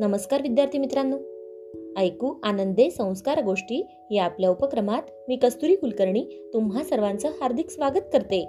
[0.00, 1.16] नमस्कार विद्यार्थी मित्रांनो.
[2.00, 8.48] ऐकू आनंदे संस्कार गोष्टी या आपल्या उपक्रमात मी कस्तुरी कुलकर्णी तुम्हा सर्वांचं हार्दिक स्वागत करते.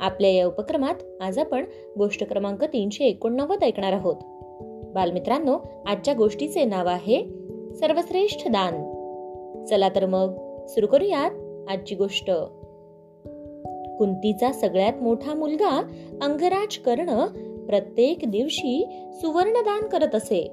[0.00, 1.64] आपल्या या उपक्रमात आज आपण
[1.98, 4.16] गोष्ट क्रमांक तीनशे एकोणनव्वद ऐकणार आहोत.
[4.94, 7.26] बालमित्रांनो आजच्या गोष्टीचे नाव आहे
[7.74, 8.74] सर्वश्रेष्ठ दान.
[9.64, 10.36] चला तर मग
[10.66, 11.30] सुरू करूयात
[11.70, 12.30] आजची गोष्ट.
[13.98, 15.82] कुंतीचा सगळ्यात मोठा मुलगा
[16.22, 17.26] अंगराज कर्ण
[17.66, 20.48] प्रत्येक दिवशी सुवर्णदान करत असे.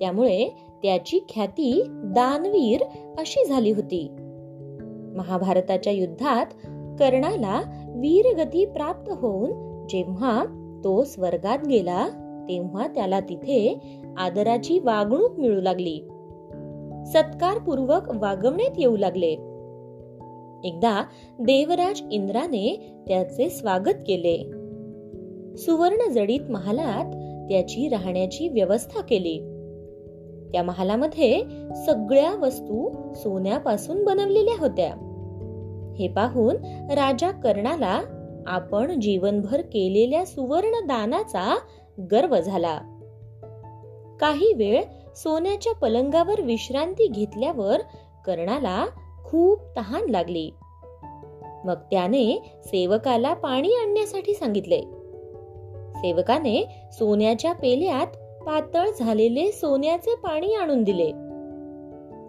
[0.00, 0.48] त्यामुळे
[0.82, 2.82] त्याची ख्याती दानवीर
[3.18, 4.08] अशी झाली होती.
[5.16, 6.46] महाभारताच्या युद्धात
[6.98, 7.62] कर्णाला
[7.96, 9.50] वीरगती प्राप्त होऊन
[9.88, 10.44] जेव्हा
[10.84, 12.08] तो स्वर्गात गेला
[12.48, 13.78] तेव्हा त्याला तिथे
[14.16, 15.96] आदराची वागणूक मिळू लागली.
[17.06, 19.32] सत्कारपूर्वक वागवण्यात येऊ लागले.
[20.64, 21.04] एकदा
[21.38, 24.63] देवराज इंद्राने त्याचे स्वागत केले.
[25.58, 27.04] सुवर्ण जडीत महालात
[27.48, 29.38] त्याची राहण्याची व्यवस्था केली.
[30.52, 31.42] त्या महालामध्ये
[31.86, 34.94] सगळ्या वस्तू सोन्यापासून बनवलेल्या होत्या.
[35.98, 36.56] हे पाहून
[36.90, 38.02] राजा कर्णाला
[38.46, 41.58] आपण जीवनभर केलेल्या सुवर्ण दानाचा
[42.12, 42.78] गर्व झाला.
[44.20, 44.84] काही वेळ
[45.16, 47.80] सोन्याच्या पलंगावर विश्रांती घेतल्यावर
[48.26, 48.86] कर्णाला
[49.24, 50.50] खूप तहान लागली.
[51.64, 54.82] मग त्याने सेवकाला पाणी आणण्यासाठी सांगितले.
[56.04, 58.06] सेवकाने सोन्याच्या पेल्यात
[58.44, 61.10] पातळ झालेले सोन्याचे पाणी आणून दिले.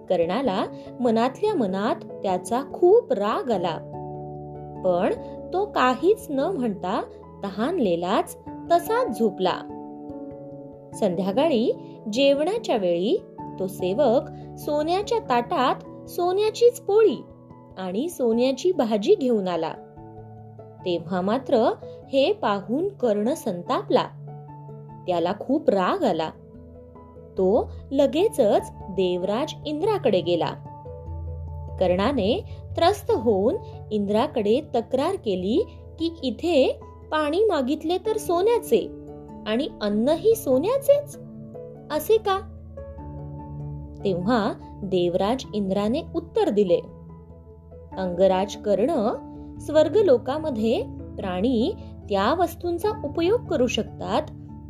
[0.09, 0.65] कर्णाला
[0.99, 3.77] मनातल्या मनात त्याचा खूप राग आला.
[4.85, 5.13] पण
[5.53, 7.03] तो काहीच न म्हणता
[7.43, 8.37] तहानलेलाच
[8.71, 9.57] तसाच झोपला.
[10.93, 11.71] संध्याकाळी
[12.13, 13.23] जेवणाच्या वेळी
[13.59, 14.21] तो सेवक
[14.57, 17.23] सोन्याच्या ताटात सोन्याचीच पोळी
[17.77, 19.73] आणि सोन्याची भाजी घेऊन आला.
[20.85, 21.71] तेव्हा मात्र
[22.13, 24.03] हे पाहून कर्ण संतापला.
[25.07, 26.29] त्याला खूप राग आला.
[27.37, 30.49] तो लगेचच देवराज इंद्राकडे गेला.
[31.79, 32.43] कर्णाने
[32.75, 33.55] त्रस्त होऊन
[33.91, 35.65] इंद्राकडे तक्रार केली
[35.99, 36.79] की इथे
[37.11, 38.89] पाणी मागितले तर सोन्याचे
[39.47, 41.19] आणि अन्नही सोन्याचेच.
[41.91, 42.39] असे का?
[44.03, 44.53] तेव्हा
[44.83, 46.79] देवराज इंद्राने उत्तर दिले.
[47.97, 49.13] अंगराज कर्ण
[49.59, 50.83] स्वर्गलोकामध्ये
[51.17, 51.73] प्राणी
[52.09, 54.21] त्या वस्तूंचा उपयोग करू शकतात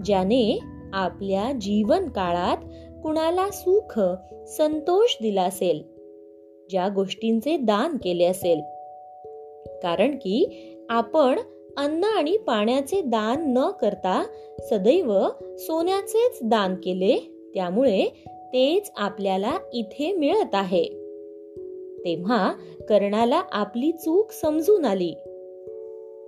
[0.05, 0.59] ज्याने
[0.93, 2.57] आपल्या जीवन काळात
[3.03, 3.99] कुणाला सुख
[4.47, 5.83] संतोष दिला असेल
[6.69, 8.61] ज्या गोष्टींचे दान केले असेल.
[9.83, 10.45] कारण की
[10.89, 11.39] आपण
[11.77, 14.25] अन्न आणि पाण्याचे दान न करता
[14.59, 17.17] सदैव सोन्याचेच दान केले
[17.53, 18.23] त्यामुळे
[18.53, 20.83] तेच आपल्याला इथे मिळत आहे.
[22.05, 22.53] तेव्हा
[22.89, 25.13] कर्णाला आपली चूक समजून आली.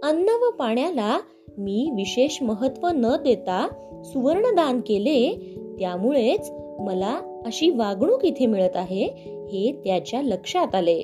[0.04, 1.20] अन्न व पाण्याला
[1.58, 3.68] मी विशेष महत्त्व न देता
[4.04, 5.32] सुवर्ण दान केले
[5.80, 11.00] त्यामुळेच मला अशी वागणूक इथे मिळत आहे हे त्याच्या लक्षात आले.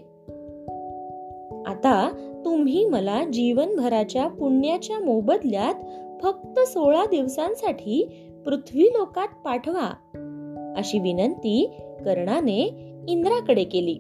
[1.66, 2.10] आता
[2.46, 5.76] तुम्ही मला जीवनभराच्या पुण्याच्या मोबदल्यात
[6.24, 8.08] फक्त सोळा दिवसांसाठी
[8.46, 9.94] पृथ्वी लोकात पाठवा
[10.78, 11.72] अशी विनंती
[12.06, 13.96] कर्णाने इंद्राकडे केली.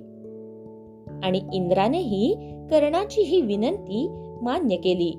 [1.23, 2.33] आणि इंद्रानेही
[2.71, 5.13] कर्णाची ही विनंती मान्य केली.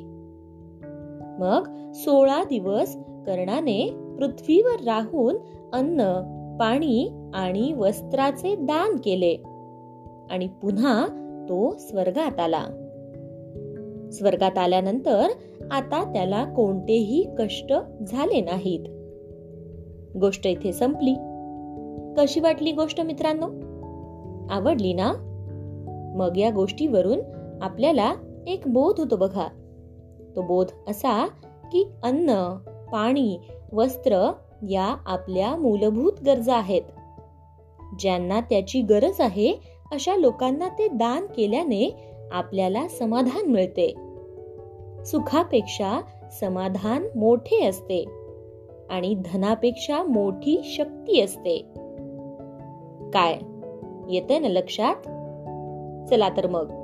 [1.38, 5.36] मग सोळा दिवस कर्णाने पृथ्वीवर राहून
[5.72, 6.30] अन्न
[6.60, 9.34] पाणी आणि वस्त्राचे दान केले
[10.30, 11.06] आणि पुन्हा
[11.48, 12.64] तो स्वर्गात आला.
[14.12, 15.26] स्वर्गात आल्यानंतर
[15.70, 17.72] आता त्याला कोणतेही कष्ट
[18.06, 18.80] झाले नाहीत.
[20.16, 21.14] गोष्ट इथे संपली.
[22.16, 23.46] कशी वाटली गोष्ट मित्रांनो?
[24.50, 25.12] आवडली ना?
[26.16, 27.20] मग या गोष्टीवरून
[27.62, 28.14] आपल्याला
[28.47, 29.49] एक बोध होतो बघा.
[30.37, 31.27] तो बोध असा
[31.72, 32.56] की अन्न
[32.93, 33.38] पाणी
[33.72, 34.32] वस्त्र
[34.69, 36.82] या आपल्या मूलभूत गरजा आहेत.
[37.99, 39.53] ज्यांना त्याची गरज आहे
[39.93, 43.94] अशा लोकांना ते दान केल्याने आपल्याला समाधान मिळते.
[45.05, 46.00] सुखापेक्षा
[46.40, 48.05] समाधान मोठे असते
[48.90, 51.58] आणि धनापेक्षा मोठी शक्ती असते.
[53.14, 53.38] काय?
[54.14, 54.97] येते ना लक्षात?
[56.11, 56.83] चला तर मग.